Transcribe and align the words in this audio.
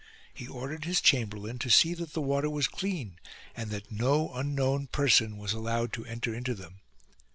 He 0.33 0.47
ordered 0.47 0.85
his 0.85 0.99
chamberlain 0.99 1.59
to 1.59 1.69
see 1.69 1.93
that 1.93 2.13
the 2.13 2.21
water 2.23 2.49
was 2.49 2.67
clean 2.67 3.19
and 3.55 3.69
that 3.69 3.91
no 3.91 4.33
unknown 4.33 4.87
person 4.87 5.37
was 5.37 5.53
allowed 5.53 5.93
to 5.93 6.05
enter 6.05 6.33
into 6.33 6.55
them. 6.55 6.79